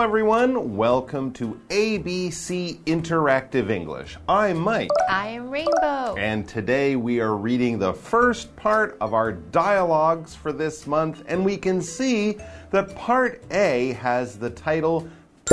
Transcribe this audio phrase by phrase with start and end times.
[0.00, 0.76] everyone.
[0.78, 4.16] Welcome to ABC Interactive English.
[4.26, 4.88] I'm Mike.
[5.10, 6.14] I am Rainbow.
[6.16, 11.44] And today we are reading the first part of our dialogues for this month, and
[11.44, 12.38] we can see
[12.70, 15.06] that part A has the title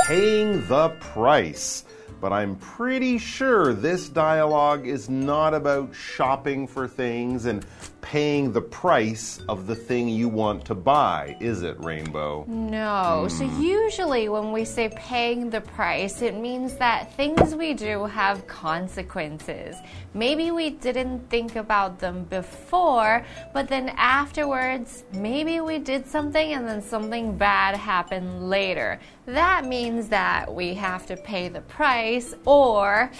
[0.06, 1.84] Paying the Price
[2.20, 7.64] but I'm pretty sure this dialogue is not about shopping for things and
[8.00, 12.44] paying the price of the thing you want to buy, is it, Rainbow?
[12.46, 13.26] No.
[13.26, 13.30] Mm.
[13.30, 18.46] So, usually when we say paying the price, it means that things we do have
[18.46, 19.76] consequences.
[20.14, 26.66] Maybe we didn't think about them before, but then afterwards, maybe we did something and
[26.66, 29.00] then something bad happened later.
[29.26, 33.10] That means that we have to pay the price or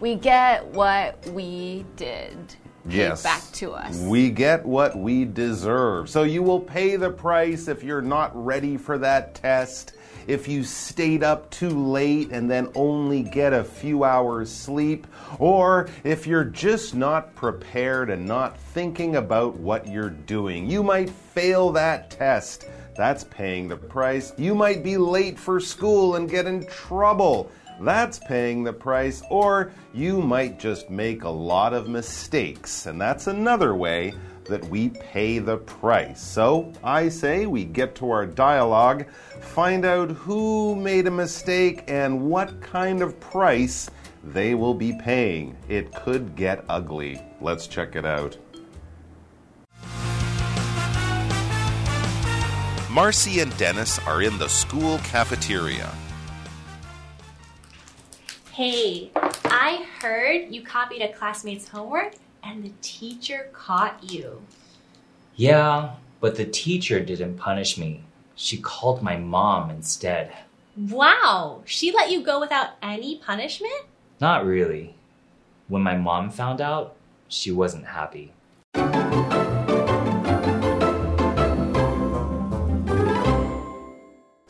[0.00, 3.22] we get what we did yes.
[3.22, 3.98] back to us.
[3.98, 6.08] We get what we deserve.
[6.08, 9.92] So you will pay the price if you're not ready for that test,
[10.26, 15.06] if you stayed up too late and then only get a few hours sleep,
[15.38, 20.68] or if you're just not prepared and not thinking about what you're doing.
[20.68, 22.66] You might fail that test.
[22.94, 24.32] That's paying the price.
[24.36, 27.50] You might be late for school and get in trouble.
[27.80, 33.28] That's paying the price, or you might just make a lot of mistakes, and that's
[33.28, 34.14] another way
[34.46, 36.20] that we pay the price.
[36.20, 39.06] So I say we get to our dialogue,
[39.40, 43.90] find out who made a mistake and what kind of price
[44.24, 45.56] they will be paying.
[45.68, 47.22] It could get ugly.
[47.40, 48.36] Let's check it out.
[52.90, 55.88] Marcy and Dennis are in the school cafeteria.
[58.58, 64.42] Hey, I heard you copied a classmate's homework and the teacher caught you.
[65.36, 68.02] Yeah, but the teacher didn't punish me.
[68.34, 70.32] She called my mom instead.
[70.76, 73.86] Wow, she let you go without any punishment?
[74.20, 74.96] Not really.
[75.68, 76.96] When my mom found out,
[77.28, 78.32] she wasn't happy.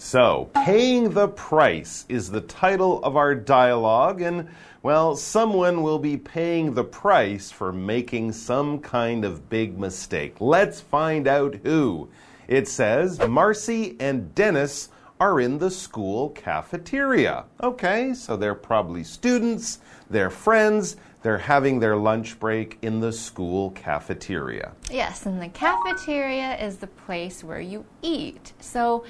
[0.09, 4.49] So, Paying the Price is the title of our dialogue, and
[4.83, 10.37] well, someone will be paying the price for making some kind of big mistake.
[10.41, 12.09] Let's find out who.
[12.47, 14.89] It says Marcy and Dennis
[15.21, 17.45] are in the school cafeteria.
[17.63, 23.73] Okay, so they're probably students, they're friends, they're having their lunch break in the school
[23.73, 24.73] cafeteria.
[24.91, 28.55] Yes, and the cafeteria is the place where you eat.
[28.61, 29.05] So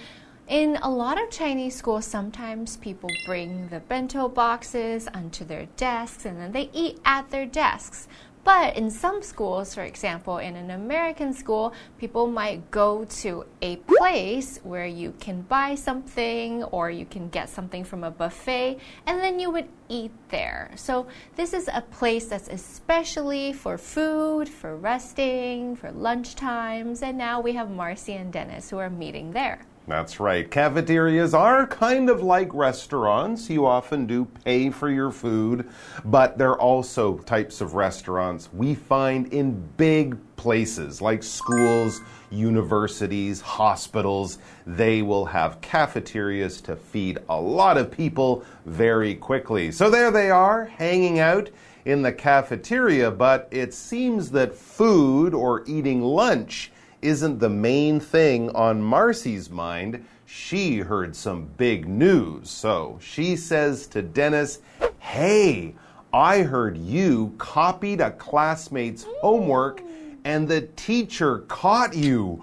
[0.48, 6.24] in a lot of Chinese schools, sometimes people bring the bento boxes onto their desks
[6.24, 8.08] and then they eat at their desks.
[8.44, 13.76] But in some schools, for example, in an American school, people might go to a
[13.76, 19.20] place where you can buy something or you can get something from a buffet and
[19.20, 20.70] then you would eat there.
[20.76, 27.02] So, this is a place that's especially for food, for resting, for lunch times.
[27.02, 29.66] And now we have Marcy and Dennis who are meeting there.
[29.88, 30.48] That's right.
[30.48, 33.48] Cafeterias are kind of like restaurants.
[33.48, 35.66] You often do pay for your food,
[36.04, 44.38] but they're also types of restaurants we find in big places like schools, universities, hospitals.
[44.66, 49.72] They will have cafeterias to feed a lot of people very quickly.
[49.72, 51.48] So there they are, hanging out
[51.86, 56.72] in the cafeteria, but it seems that food or eating lunch
[57.02, 60.04] isn't the main thing on Marcy's mind.
[60.26, 62.50] She heard some big news.
[62.50, 64.60] So she says to Dennis,
[64.98, 65.74] Hey,
[66.12, 69.82] I heard you copied a classmate's homework
[70.24, 72.42] and the teacher caught you.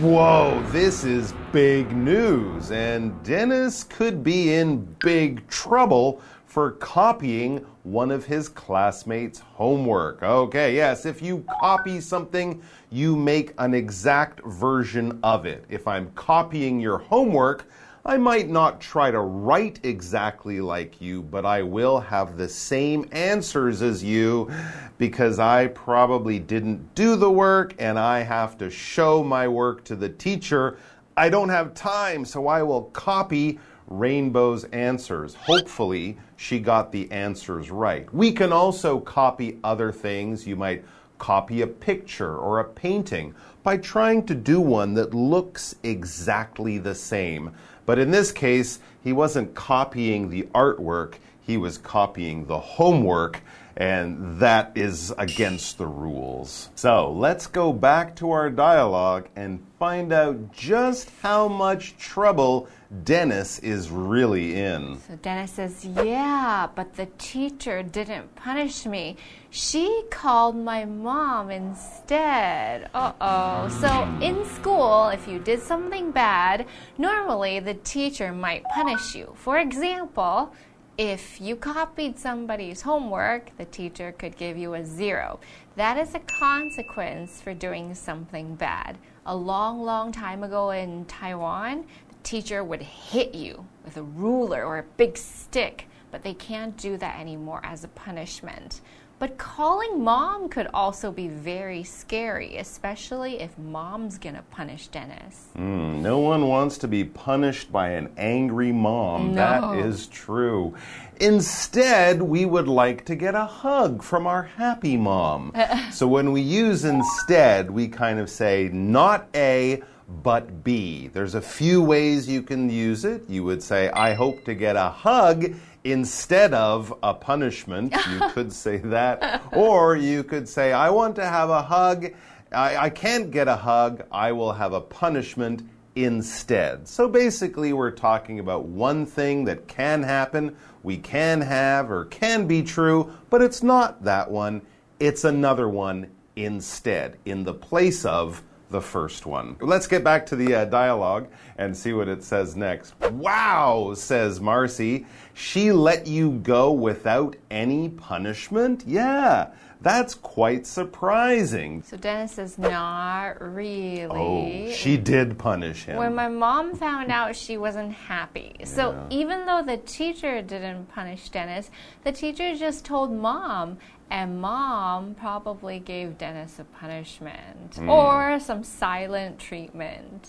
[0.00, 2.70] Whoa, this is big news.
[2.70, 6.22] And Dennis could be in big trouble
[6.56, 10.22] for copying one of his classmates' homework.
[10.22, 15.66] Okay, yes, if you copy something, you make an exact version of it.
[15.68, 17.66] If I'm copying your homework,
[18.06, 23.06] I might not try to write exactly like you, but I will have the same
[23.12, 24.50] answers as you
[24.96, 29.94] because I probably didn't do the work and I have to show my work to
[29.94, 30.78] the teacher.
[31.18, 35.34] I don't have time, so I will copy Rainbow's answers.
[35.34, 38.12] Hopefully, she got the answers right.
[38.12, 40.46] We can also copy other things.
[40.46, 40.84] You might
[41.18, 46.94] copy a picture or a painting by trying to do one that looks exactly the
[46.94, 47.52] same.
[47.84, 53.42] But in this case, he wasn't copying the artwork, he was copying the homework
[53.76, 56.70] and that is against the rules.
[56.76, 62.68] So let's go back to our dialogue and find out just how much trouble
[63.02, 65.00] Dennis is really in.
[65.08, 69.16] So Dennis says, Yeah, but the teacher didn't punish me.
[69.50, 72.88] She called my mom instead.
[72.94, 73.68] Uh oh.
[73.80, 76.66] So in school, if you did something bad,
[76.96, 79.32] normally the teacher might punish you.
[79.34, 80.52] For example,
[80.98, 85.40] if you copied somebody's homework, the teacher could give you a zero.
[85.74, 88.96] That is a consequence for doing something bad.
[89.26, 91.84] A long, long time ago in Taiwan,
[92.26, 96.96] teacher would hit you with a ruler or a big stick, but they can't do
[96.96, 98.80] that anymore as a punishment.
[99.18, 105.46] But calling mom could also be very scary, especially if mom's gonna punish Dennis.
[105.56, 109.34] Mm, no one wants to be punished by an angry mom.
[109.34, 109.36] No.
[109.36, 110.74] That is true.
[111.18, 115.52] Instead, we would like to get a hug from our happy mom.
[115.92, 121.08] so when we use instead, we kind of say not A, but B.
[121.08, 123.28] There's a few ways you can use it.
[123.28, 125.54] You would say, I hope to get a hug
[125.84, 127.94] instead of a punishment.
[128.10, 129.42] You could say that.
[129.52, 132.12] Or you could say, I want to have a hug.
[132.52, 134.04] I, I can't get a hug.
[134.12, 136.86] I will have a punishment instead.
[136.86, 142.46] So basically, we're talking about one thing that can happen, we can have, or can
[142.46, 144.62] be true, but it's not that one.
[145.00, 149.56] It's another one instead, in the place of the first one.
[149.60, 151.28] Let's get back to the uh, dialogue
[151.58, 152.94] and see what it says next.
[153.00, 155.06] Wow, says Marcy.
[155.34, 158.84] She let you go without any punishment?
[158.86, 161.82] Yeah, that's quite surprising.
[161.82, 164.06] So Dennis says, Not really.
[164.10, 165.96] Oh, she did punish him.
[165.96, 168.56] When my mom found out, she wasn't happy.
[168.64, 171.70] So even though the teacher didn't punish Dennis,
[172.04, 173.78] the teacher just told mom,
[174.10, 177.90] and mom probably gave Dennis a punishment Hmm.
[177.90, 180.28] or some silent treatment.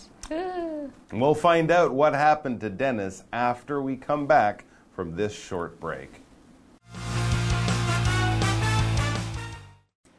[1.11, 6.21] We'll find out what happened to Dennis after we come back from this short break.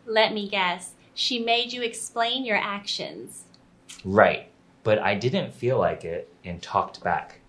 [0.08, 0.94] Let me guess.
[1.12, 3.44] She made you explain your actions.
[4.06, 4.50] Right,
[4.82, 7.40] but I didn't feel like it and talked back.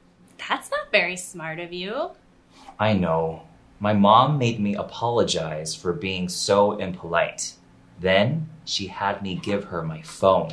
[0.49, 2.11] That's not very smart of you.
[2.77, 3.43] I know.
[3.79, 7.53] My mom made me apologize for being so impolite.
[7.97, 10.51] Then she had me give her my phone.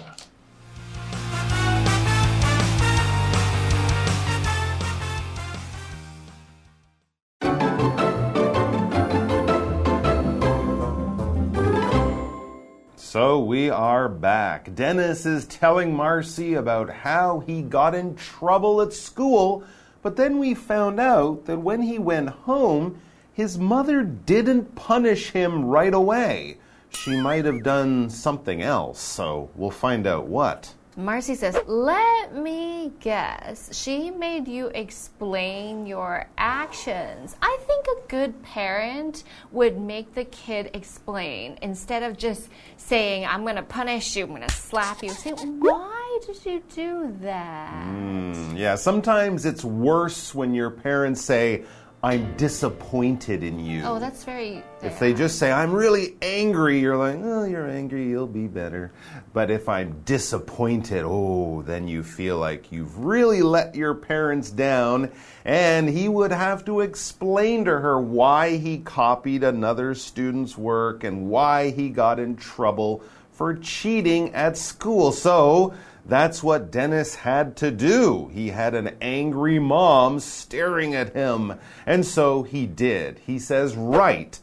[13.17, 14.75] So we are back.
[14.75, 19.65] Dennis is telling Marcy about how he got in trouble at school,
[20.03, 23.01] but then we found out that when he went home,
[23.33, 26.59] his mother didn't punish him right away.
[26.91, 30.75] She might have done something else, so we'll find out what.
[30.97, 33.77] Marcy says, Let me guess.
[33.77, 37.37] She made you explain your actions.
[37.43, 42.49] I think a good parent would make the kid explain instead of just
[42.79, 45.11] saying, I'm going to punish you, I'm going to slap you.
[45.11, 47.85] Say, Why did you do that?
[47.85, 51.65] Mm, yeah, sometimes it's worse when your parents say,
[52.03, 53.83] I'm disappointed in you.
[53.85, 54.63] Oh, that's very.
[54.83, 58.93] If they just say, I'm really angry, you're like, oh, you're angry, you'll be better.
[59.33, 65.11] But if I'm disappointed, oh, then you feel like you've really let your parents down.
[65.45, 71.29] And he would have to explain to her why he copied another student's work and
[71.29, 73.03] why he got in trouble
[73.37, 75.13] for cheating at school.
[75.13, 75.75] So,
[76.09, 78.31] that's what Dennis had to do.
[78.33, 81.59] He had an angry mom staring at him.
[81.85, 83.19] And so he did.
[83.27, 84.39] He says, Right,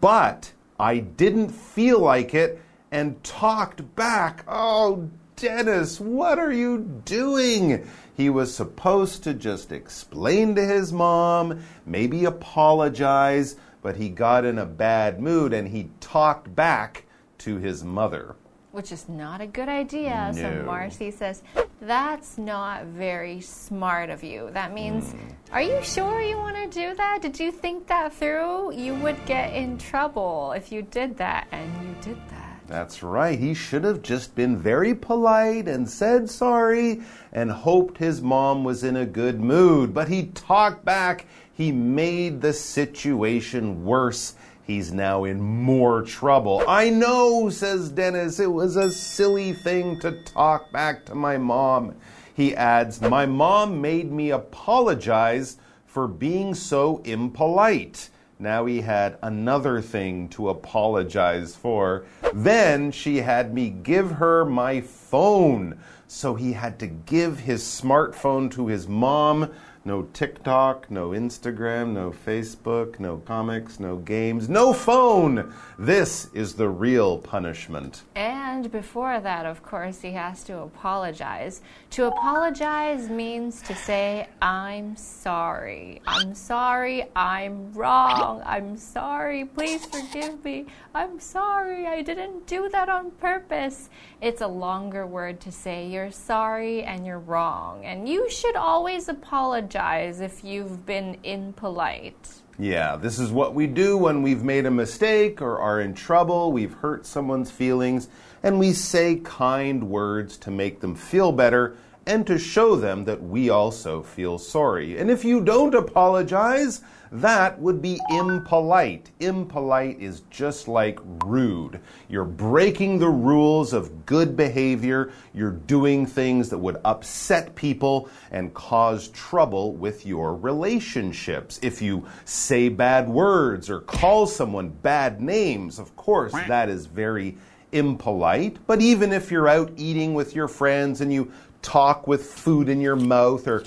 [0.00, 2.60] but I didn't feel like it
[2.90, 4.44] and talked back.
[4.46, 7.88] Oh, Dennis, what are you doing?
[8.16, 14.58] He was supposed to just explain to his mom, maybe apologize, but he got in
[14.58, 17.04] a bad mood and he talked back
[17.44, 18.36] to his mother.
[18.72, 20.32] Which is not a good idea.
[20.34, 20.64] So No.
[20.64, 21.42] Marcy says,
[21.80, 24.50] That's not very smart of you.
[24.52, 25.18] That means, hmm.
[25.52, 27.20] Are you sure you want to do that?
[27.22, 28.72] Did you think that through?
[28.74, 32.44] You would get in trouble if you did that, and you did that.
[32.66, 33.38] That's right.
[33.38, 38.82] He should have just been very polite and said sorry and hoped his mom was
[38.82, 39.92] in a good mood.
[39.92, 41.26] But he talked back.
[41.52, 44.34] He made the situation worse.
[44.66, 46.62] He's now in more trouble.
[46.66, 48.40] I know, says Dennis.
[48.40, 51.94] It was a silly thing to talk back to my mom.
[52.34, 58.08] He adds, My mom made me apologize for being so impolite.
[58.38, 62.06] Now he had another thing to apologize for.
[62.32, 65.78] Then she had me give her my phone.
[66.08, 69.50] So he had to give his smartphone to his mom.
[69.86, 75.52] No TikTok, no Instagram, no Facebook, no comics, no games, no phone.
[75.78, 78.00] This is the real punishment.
[78.14, 81.60] And before that, of course, he has to apologize.
[81.90, 86.00] To apologize means to say, I'm sorry.
[86.06, 87.04] I'm sorry.
[87.14, 88.42] I'm wrong.
[88.46, 89.44] I'm sorry.
[89.44, 90.64] Please forgive me.
[90.94, 91.86] I'm sorry.
[91.86, 93.90] I didn't do that on purpose.
[94.22, 97.84] It's a longer word to say you're sorry and you're wrong.
[97.84, 102.42] And you should always apologize if you've been impolite.
[102.58, 106.52] Yeah, this is what we do when we've made a mistake or are in trouble,
[106.52, 108.08] we've hurt someone's feelings,
[108.44, 113.22] and we say kind words to make them feel better and to show them that
[113.22, 114.98] we also feel sorry.
[114.98, 116.82] And if you don't apologize,
[117.12, 119.10] that would be impolite.
[119.20, 121.80] Impolite is just like rude.
[122.08, 125.12] You're breaking the rules of good behavior.
[125.32, 131.60] You're doing things that would upset people and cause trouble with your relationships.
[131.62, 137.38] If you say bad words or call someone bad names, of course, that is very
[137.70, 138.58] impolite.
[138.66, 141.30] But even if you're out eating with your friends and you
[141.64, 143.64] talk with food in your mouth or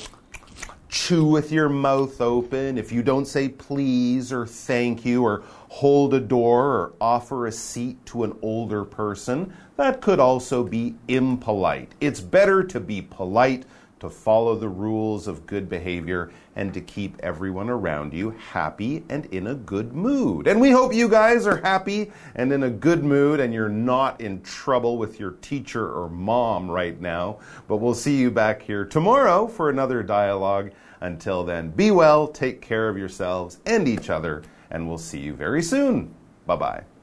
[0.87, 6.13] chew with your mouth open, if you don't say please or thank you or hold
[6.13, 11.91] a door or offer a seat to an older person, that could also be impolite.
[11.99, 13.65] It's better to be polite,
[13.99, 19.25] to follow the rules of good behavior, and to keep everyone around you happy and
[19.27, 20.47] in a good mood.
[20.47, 24.19] And we hope you guys are happy and in a good mood and you're not
[24.19, 27.39] in trouble with your teacher or mom right now.
[27.67, 30.71] But we'll see you back here tomorrow for another dialogue.
[30.99, 35.33] Until then, be well, take care of yourselves and each other, and we'll see you
[35.33, 36.13] very soon.
[36.47, 36.96] Bye bye.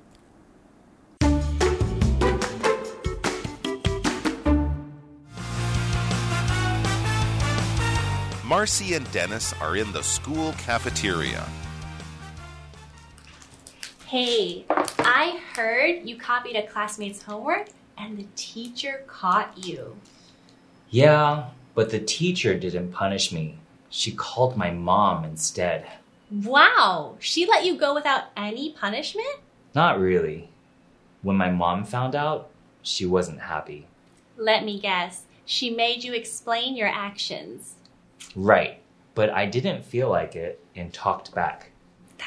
[8.54, 11.44] Marcy and Dennis are in the school cafeteria.
[14.06, 14.64] Hey,
[15.00, 19.96] I heard you copied a classmate's homework and the teacher caught you.
[20.88, 23.58] Yeah, but the teacher didn't punish me.
[23.90, 25.88] She called my mom instead.
[26.30, 29.40] Wow, she let you go without any punishment?
[29.74, 30.48] Not really.
[31.22, 32.50] When my mom found out,
[32.82, 33.88] she wasn't happy.
[34.36, 37.74] Let me guess, she made you explain your actions.
[38.34, 38.80] Right,
[39.14, 41.70] but I didn't feel like it and talked back.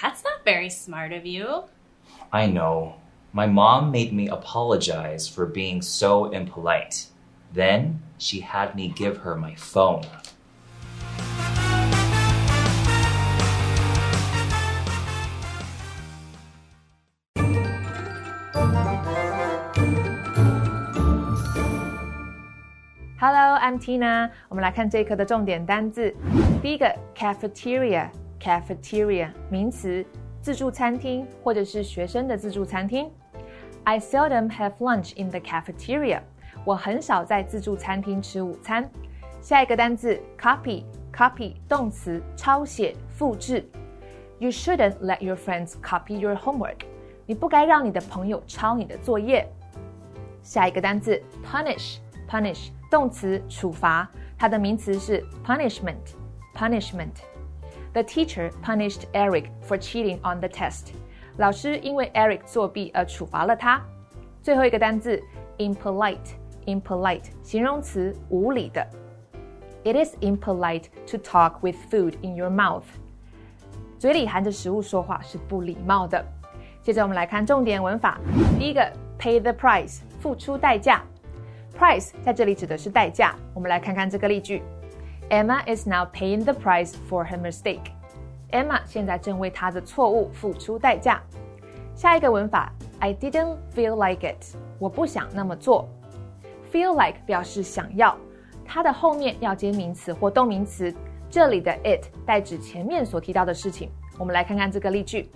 [0.02, 1.64] That's not very smart of you.
[2.32, 2.96] I know.
[3.34, 7.08] My mom made me apologize for being so impolite.
[7.54, 10.06] Then she had me give her my phone.
[23.20, 24.30] Hello, I'm Tina。
[24.48, 26.14] 我们来看这一课的重点单字。
[26.62, 30.06] 第一个，cafeteria，cafeteria 名词，
[30.40, 33.10] 自助餐厅或者是学生的自助餐厅。
[33.86, 36.20] I seldom have lunch in the cafeteria。
[36.64, 38.88] 我很少在自助餐厅吃午餐。
[39.42, 43.68] 下一个单字，copy，copy 动词，抄写、复制。
[44.38, 46.86] You shouldn't let your friends copy your cafeteria.
[52.90, 56.16] 动词处罚，它的名词是 punishment。
[56.54, 57.16] punishment。
[57.94, 60.90] The teacher punished Eric for cheating on the test。
[61.38, 63.82] 老师因为 Eric 作弊而处罚了他。
[64.42, 65.22] 最后一个单词
[65.58, 66.18] impolite。
[66.66, 68.86] impolite 形容词无礼的。
[69.84, 72.84] It is impolite to talk with food in your mouth。
[73.98, 76.24] 嘴里含着食物说话是不礼貌的。
[76.82, 78.20] 接着我们来看重点文法。
[78.60, 78.82] 第一个
[79.18, 80.02] ，pay the price.
[80.20, 81.04] 付出代价。
[81.78, 83.36] Price 在这里指的是代价。
[83.54, 84.64] 我们来看看这个例句
[85.30, 87.92] ：Emma is now paying the price for her mistake.
[88.52, 91.22] Emma 现在正为她的错误付出代价。
[91.94, 94.56] 下一个文法：I didn't feel like it.
[94.80, 95.88] 我不想那么做。
[96.72, 98.18] Feel like 表示想要，
[98.66, 100.92] 它的后面要接名词或动名词。
[101.30, 103.92] 这里的 it 代指前面所提到的事情。
[104.18, 105.30] 我们来看看这个例句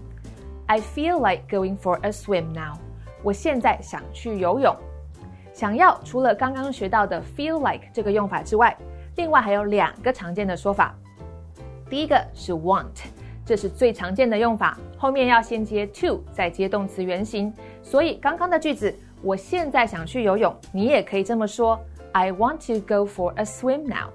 [0.66, 2.78] ：I feel like going for a swim now.
[3.22, 4.76] 我现在想去游泳。
[5.62, 8.76] 想要除了刚刚学到的 feel like 这个用法之外，
[9.16, 10.92] 另外还有两个常见的说法。
[11.88, 12.88] 第一个是 want，
[13.46, 17.54] 这是最常见的用法，后面要先接 to，再接动词原形。
[17.84, 18.92] 所以刚刚的句子，
[19.22, 21.80] 我现在想去游泳，你也可以这么说
[22.12, 24.10] ：I want to go for a swim now。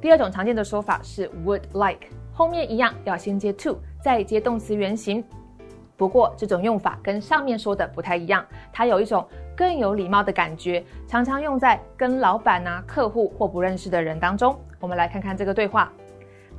[0.00, 5.24] 第二种常见的说法是 would like，后面一样要先接 to，再接动词原形。
[5.96, 14.58] 不过这种用法跟上面说的不太一样，它有一种更有礼貌的感觉，常常用在跟老板啊、客户或不认识的人当中。
[14.80, 15.92] 我们来看看这个对话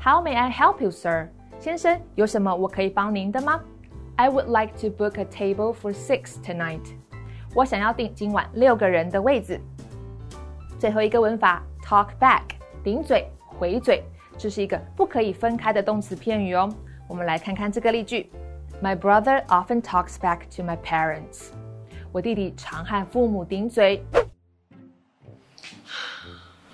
[0.01, 1.27] ：How may I help you, sir？
[1.59, 3.59] 先生，有什么我可以帮您的吗
[4.15, 6.81] ？I would like to book a table for six tonight。
[7.53, 9.59] 我想要订今晚六个人的位子。
[10.77, 12.41] 最后一个文法，talk back，
[12.83, 14.03] 顶嘴、回嘴，
[14.37, 16.69] 这是一个不可以分开的动词片语哦。
[17.07, 18.29] 我们来看看这个例句。
[18.83, 21.51] My brother often talks back to my parents.
[22.15, 24.01] 我弟弟常和父母顶嘴。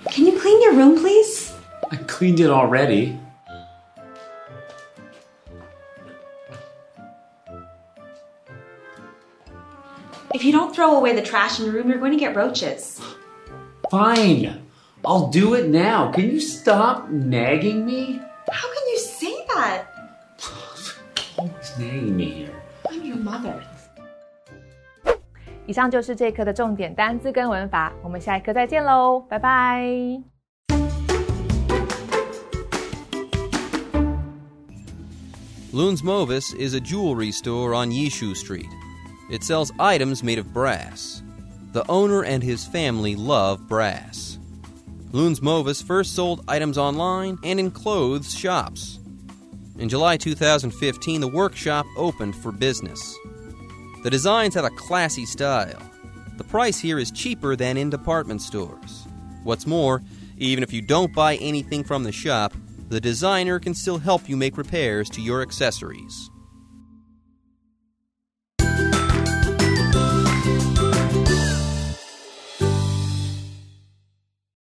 [0.05, 1.51] Can you clean your room, please?
[1.89, 3.17] I cleaned it already.
[10.31, 13.01] If you don't throw away the trash in your room, you're going to get roaches.
[13.89, 14.61] Fine.
[15.03, 16.11] I'll do it now.
[16.11, 18.21] Can you stop nagging me?
[18.51, 19.85] How can you say that?
[21.35, 22.61] Always nagging me here.
[22.87, 23.70] I'm your mother.
[25.71, 29.87] 以上就是这一课的重点单字跟文法，我们下一课再见喽，拜拜。
[35.71, 38.67] Loons Movis is a jewelry store on Yishu Street.
[39.31, 41.21] It sells items made of brass.
[41.71, 44.37] The owner and his family love brass.
[45.13, 48.99] Loons Movis first sold items online and in clothes shops.
[49.79, 53.17] In July 2015, the workshop opened for business.
[54.03, 55.79] The designs have a classy style.
[56.37, 59.05] The price here is cheaper than in department stores.
[59.43, 60.01] What's more,
[60.37, 62.51] even if you don't buy anything from the shop,
[62.89, 66.30] the designer can still help you make repairs to your accessories.